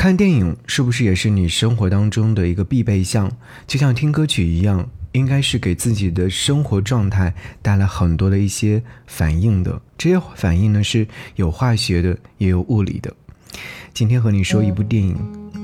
[0.00, 3.30] 看电影是不是也是你生活当中的一个必备项？
[3.66, 9.78] 就像听歌曲一样，应该是给自己的生活状态带来很多的一些反应的。
[9.98, 13.14] 这些反应呢，是有化学的，也有物理的。
[13.92, 15.14] 今天和你说一部电影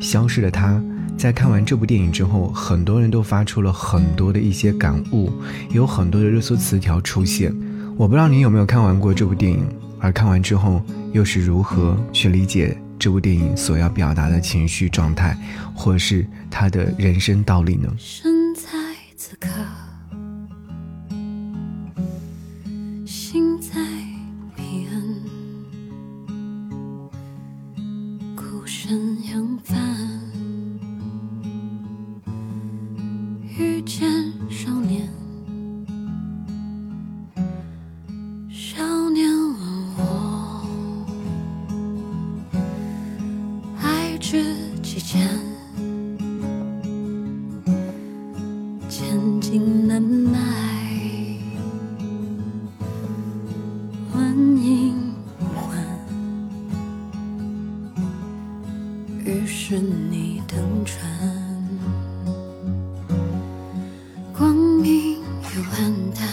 [0.03, 0.75] 《消失的她》。
[1.17, 5.33] 在看完这部电影之后，很多人都发出了很多的一些感悟，
[5.71, 7.51] 有很多的热搜词条出现。
[7.97, 9.67] 我不知道你有没有看完过这部电影，
[9.99, 10.83] 而看完之后
[11.15, 15.37] 又是如何去理解这部电影所要表达的情绪状态，
[15.75, 17.89] 或是他的人生道理呢？
[59.69, 61.05] 是你登船，
[64.33, 66.25] 光明又暗淡，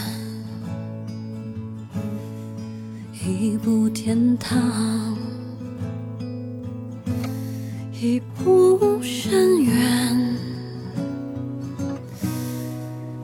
[3.26, 4.56] 一步天堂，
[8.00, 10.36] 一步深渊，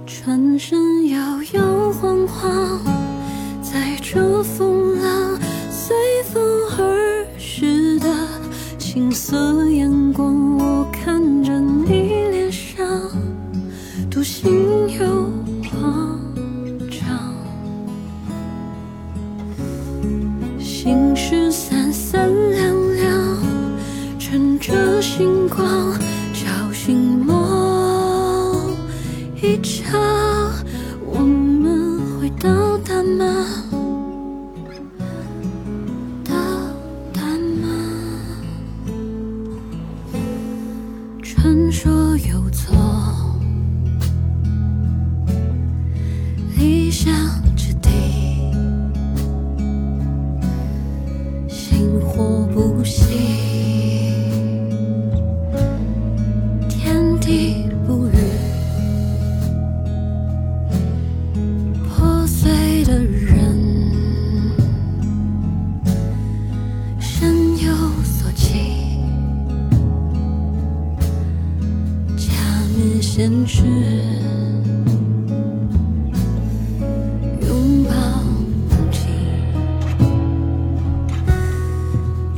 [0.05, 2.81] 转身摇摇晃晃，
[3.63, 4.90] 在这风。
[73.13, 73.65] 坚持
[77.43, 77.91] 拥抱
[78.69, 79.09] 自己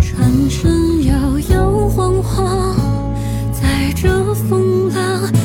[0.01, 2.75] 转身摇摇晃晃
[3.53, 5.42] 在这风浪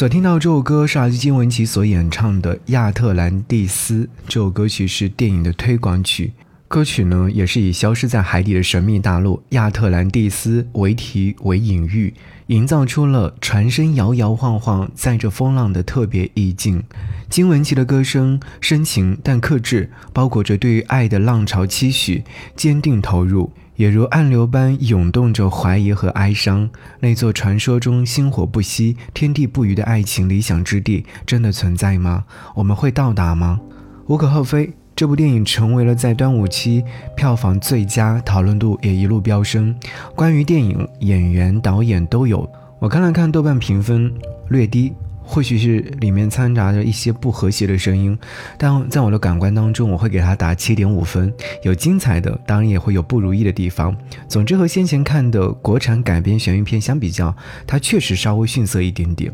[0.00, 4.04] 所听到这首歌是来自金文岐所演唱的《亚特兰蒂斯》。
[4.26, 6.32] 这首歌曲是电影的推广曲，
[6.68, 12.14] 歌曲呢也是以消失在海底的神秘大陆亚特兰蒂斯为题为隐喻，
[12.46, 16.82] 营造出了船身摇摇晃晃载着风浪的特别意境。
[17.28, 22.24] 金文岐的歌声深情但克制，包裹着对于爱的浪潮期许，
[22.56, 23.52] 坚定投入。
[23.80, 26.68] 也如暗流般涌动着怀疑和哀伤。
[26.98, 32.26] 那座传说中星火不息、天地不渝的爱情理想之地，真的存在吗？
[32.54, 33.58] 我们会到达吗？
[34.06, 36.84] 无可厚非，这部电影成为了在端午期
[37.16, 39.74] 票房最佳，讨论度也一路飙升。
[40.14, 42.46] 关于电影，演员、导演都有。
[42.80, 44.12] 我看了看豆瓣评分，
[44.50, 44.92] 略低。
[45.30, 48.18] 或许是里面掺杂着一些不和谐的声音，
[48.58, 51.32] 但在我的感官当中，我会给它打七点五分。
[51.62, 53.96] 有精彩的，当然也会有不如意的地方。
[54.28, 57.32] 总之和先前看的国产改编悬疑片相比较，
[57.64, 59.32] 它确实稍微逊色一点点。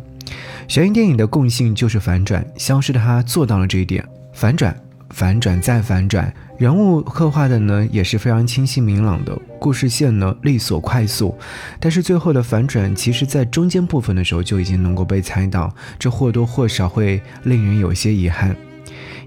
[0.69, 4.77] 悬疑电影的共性就是反转，消失的他做到了这一点，反转。
[5.17, 11.35] 反转再反转，人物刻画的呢也是非常清晰明朗的，故事线呢利索快速，
[11.81, 18.55] 但是最后的反转，其实在中间部分的时候就已经能够被猜到，这或多或少会令人有些遗憾。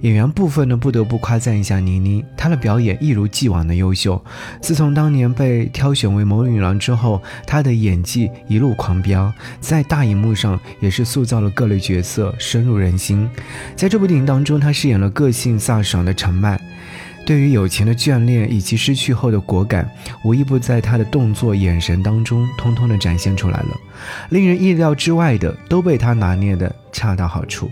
[0.02, 4.24] 演员部分呢，不得不夸赞一下倪妮，她的表演一如既往的优秀。
[4.62, 13.30] 自从当年被挑选为谋女郎之后，她的演技一路狂飙，在大荧幕上也是塑造了各类角色，深入人心。
[13.76, 16.60] 在这部电影当中，她饰演了个性飒爽的陈曼，
[17.26, 19.90] 对于友情的眷恋以及失去后的果敢，
[20.24, 23.78] 无一不在她的动作、眼神当中通通的展现出来了。
[24.30, 27.70] 令人意料之外的，都被她拿捏的恰到好处。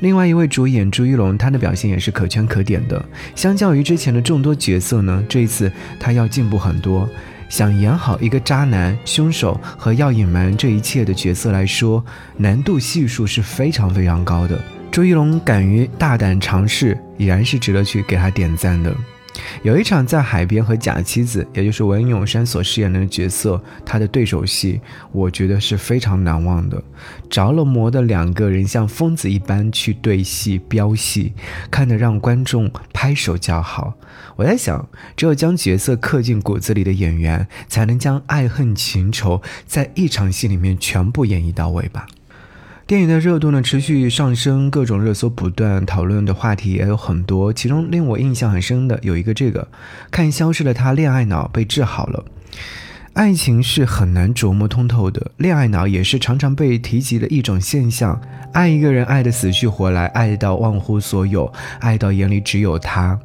[0.00, 3.02] 另外一位主演朱一龙，他的表现也是可圈可点的。
[3.34, 7.08] 相较于之前的众多角色呢，这一次他要进步很多。
[7.48, 12.04] 想演好一个渣男、凶手和要隐瞒这一切的角色来说，
[12.36, 14.56] 难度系数是非常非常高的。
[14.90, 18.94] 朱一龙敢于大胆尝试，已然是值得去给他点赞的。
[19.62, 24.80] 有一场在海边和假妻子，也就是文咏珊所饰演的角色，他的对手戏，
[25.12, 26.82] 我觉得是非常难忘的。
[27.28, 31.32] 着了魔的两个人像疯子一般去对戏飙戏，
[31.70, 33.94] 看得让观众拍手叫好。
[34.36, 42.06] 我在想，只有将角色刻进骨子里的演员，才能将爱恨情仇在一场戏里面全部演绎到位吧。
[42.90, 47.52] 电影的热度呢持续上升，各种热搜不断，讨论的话题也有很多。
[47.52, 49.68] 其中令我印象很深的有一个，这个
[50.10, 52.24] 看消失的他，恋爱脑被治好了。
[53.12, 58.20] 爱情是很难琢磨通透的，恋爱脑也是常常被提及的一种现象。
[58.52, 63.16] 爱一个人，爱得死去活来，爱到忘乎所有，爱到眼里只有他。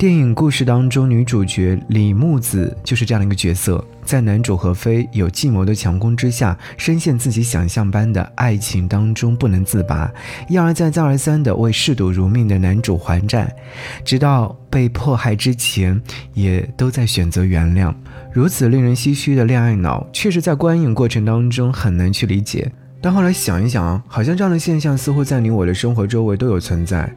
[0.00, 10.10] 电影故事当中，女主角李木子就是这样的一个角色，在男主何飞有计谋的强攻之下，深陷自己想象般的爱情当中不能自拔，
[10.48, 13.54] 一而再再而三的为嗜赌如命的男主还债，
[14.02, 16.00] 直到被迫害之前，
[16.32, 17.94] 也都在选择原谅。
[18.32, 22.72] 如此令人唏嘘的恋爱脑，确实在观影过程当中很难去理解。
[23.02, 27.10] 但后来想一想，好像这样的现象似乎在你我的生活周围都有存在。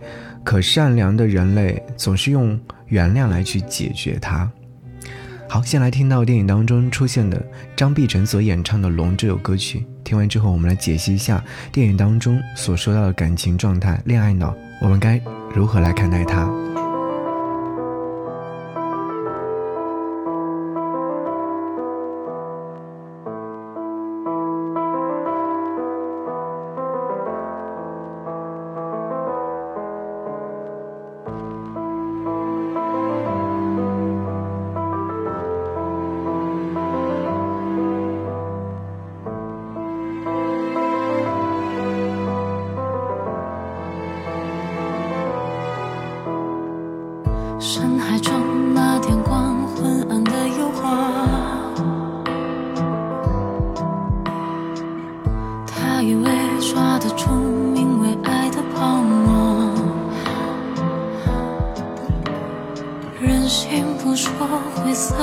[0.44, 4.50] 可善良的人类总是用原谅来去解决它。
[5.50, 7.42] 好，先来听到电影当中出现的
[7.76, 9.86] 张碧晨所演唱的《龙》这首歌曲。
[10.04, 15.22] 听完之后，我们来解析一下电影当中所说到的感情状态、恋爱脑，我们该
[15.54, 16.50] 如何来看待它？
[56.06, 56.30] 以为
[56.60, 59.74] 抓得住名为爱的泡沫，
[63.22, 64.30] 人心不说
[64.76, 65.16] 灰色，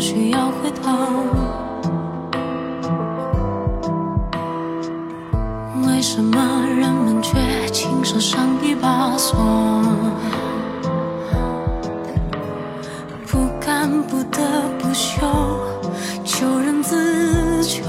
[0.00, 0.90] 需要回头。
[5.86, 7.36] 为什么人们却
[7.70, 9.38] 亲手上一把锁？
[13.26, 14.40] 不敢不得
[14.78, 15.20] 不休，
[16.24, 17.84] 求人自求。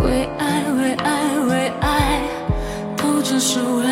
[0.00, 2.20] 为爱，为爱，为爱，
[2.96, 3.85] 都只是为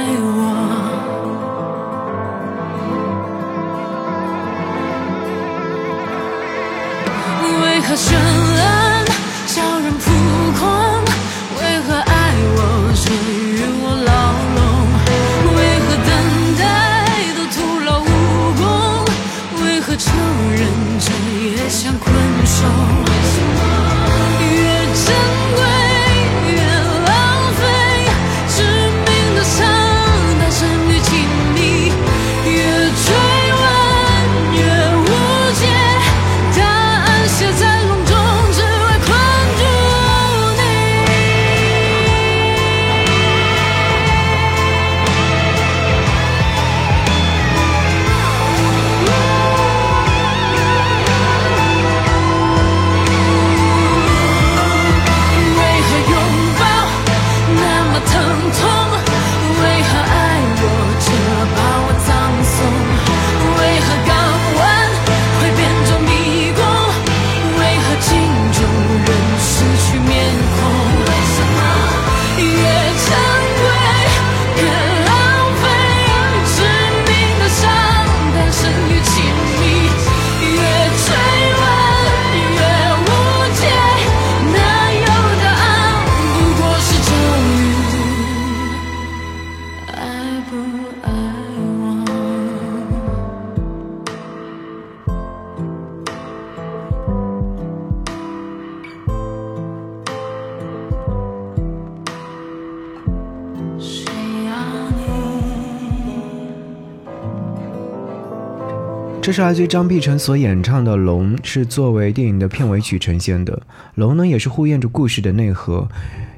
[109.25, 113.57] 这是来自于张碧晨所演唱的《龙》，是作为电影的片尾曲呈现的。
[113.95, 115.89] 《龙》呢，也是呼应着故事的内核，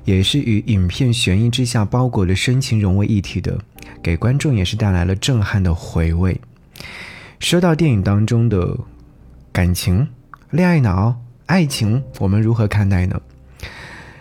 [0.05, 3.59] 也是与影片悬疑之下包裹的深情融为一体的，
[4.00, 6.40] 给观众也是带来了震撼的回味。
[7.40, 8.78] 说到电影当中的
[9.50, 10.07] 感情、
[10.50, 11.16] 恋爱脑、
[11.47, 13.21] 爱情，我们如何看待呢？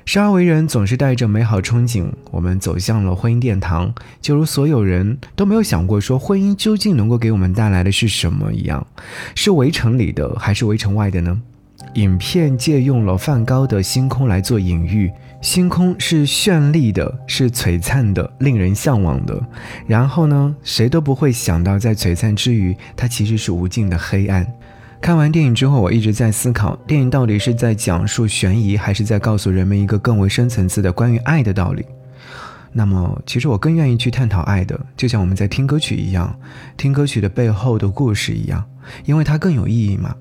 [0.06, 8.86] 生而为人，总是带着美好憧憬，我们走向了婚姻殿堂，就如所有人都没有想过说婚姻究竟能够给我们带来的是什么一样，
[9.34, 11.42] 是围城里的还是围城外的呢？
[11.96, 19.42] 影片借用了梵高的星空来做隐喻，星空是绚丽的，是璀璨的，令人向往的。
[19.88, 24.46] 然后呢，谁都不会想到，在璀璨之余，它其实是无尽的黑暗。
[25.06, 31.86] 看完电影之后，我一直在思考，电影到底是在讲述悬疑，还是在告诉人们一个更为深层次的关于爱的道理？
[32.72, 36.36] 那么，其实我更愿意去探讨爱的，就像我们在听歌曲一样，
[36.76, 38.66] 听歌曲的背后的故事一样，
[39.06, 40.16] 因为它更有意义嘛。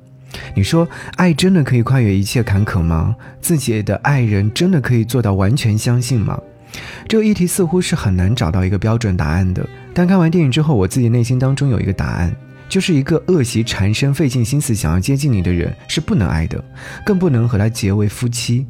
[0.54, 0.86] 你说，
[1.16, 3.16] 爱真的可以跨越一切坎坷吗？
[3.40, 6.38] 自己的爱人真的可以做到完全相信吗？
[7.08, 9.66] 这个议题似乎是很难找到一个标准答案的。
[9.94, 12.36] 但看完电影之后，我自己内心当中有一个答案。
[12.68, 16.62] 就是一个恶习缠身、费尽心思想要接近你的人是不能爱的，
[17.04, 18.66] 更不能和他结为夫妻，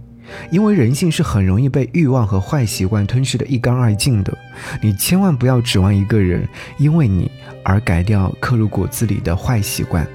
[0.50, 4.36] 因为人性是很容易被欲望和坏习惯吞噬的一干二净的。
[4.82, 6.46] 你千万不要指望一个人
[6.78, 7.30] 因为你
[7.62, 10.06] 而改掉刻入骨子里的坏习惯，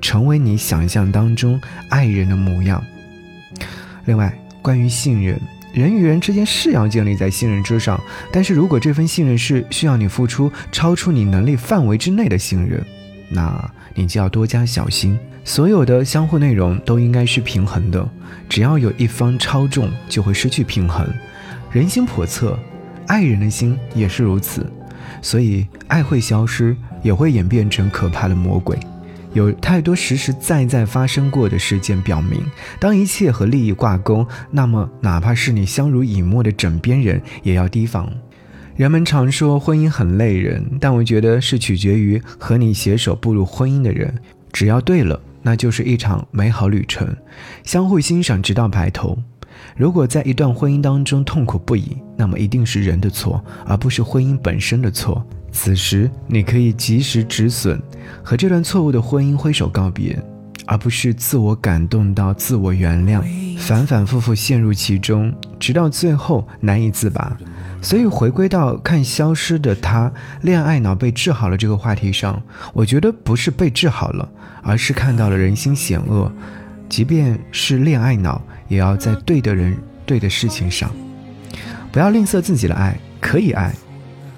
[0.00, 2.82] 成为你想象当中爱人的模样。
[4.06, 5.40] 另外，关于信任。
[5.72, 8.00] 人与人之间是要建立在信任之上，
[8.32, 12.82] 但是如果这份信任是需要你付出超出你能力范围之内的信任，
[13.28, 15.18] 那你就要多加小心。
[15.44, 18.08] 所有的相互内容都应该是平衡的，
[18.48, 21.06] 只要有一方超重，就会失去平衡。
[21.70, 22.58] 人心叵测，
[23.06, 24.66] 爱人的心也是如此，
[25.22, 28.76] 所以爱会消失，也会演变成可怕的魔鬼。
[29.34, 32.40] 有太多实实在在发生过的事件表明，
[32.80, 38.10] 当一切和利益挂钩，那么哪怕是你相濡以沫的枕边人，也要提防。
[38.76, 44.14] 人们常说婚姻很累人，但我觉得是取决于和你携手步入婚姻的人。
[44.52, 47.08] 只要对了，那就是一场美好旅程，
[47.64, 49.16] 相互欣赏直到白头。
[49.78, 55.26] 如果在一段婚姻当中痛苦不已，那么一定是人的错，而不是婚姻本身的错。
[55.50, 57.80] 此时，你可以及时止损，
[58.22, 60.22] 和这段错误的婚姻挥手告别，
[60.66, 63.22] 而不是自我感动到自我原谅，
[63.56, 67.34] 反反复复陷入其中，直到最后难以自拔。
[67.82, 72.42] 所以回归到看消失的他恋爱脑被治好了这个话题上，
[72.72, 74.28] 我觉得不是被治好了，
[74.62, 76.32] 而是看到了人心险恶，
[76.88, 80.90] 即便是恋爱脑，也要在对的人、对的事情上，
[81.92, 83.72] 不要吝啬自己的爱，可以爱，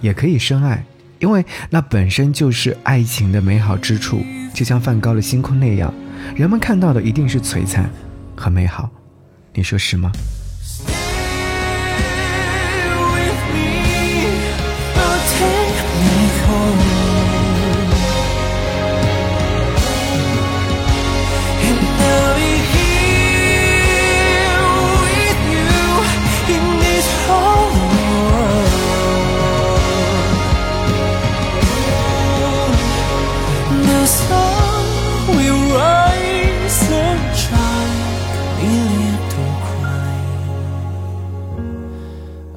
[0.02, 0.85] 也可以深爱，
[1.18, 5.92] 因为那本身就是爱情的美好之处，就像梵高的星空那样，
[6.37, 7.88] 人们看到的一定是璀璨
[8.37, 8.90] 和美好，
[9.54, 10.12] 你说是吗？
[28.31, 28.73] world.
[33.87, 34.85] The sun
[35.37, 38.49] will rise and shine,
[39.75, 40.17] cry.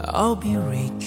[0.02, 1.01] I'll be ready.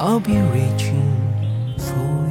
[0.00, 2.27] I'll be reaching for